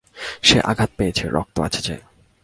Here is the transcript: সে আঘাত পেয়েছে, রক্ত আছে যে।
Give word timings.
সে 0.41 0.57
আঘাত 0.61 0.89
পেয়েছে, 0.97 1.25
রক্ত 1.29 1.59
আছে 1.59 1.81
যে। 1.81 1.95